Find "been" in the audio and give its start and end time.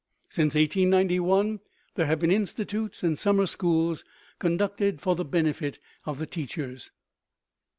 2.19-2.31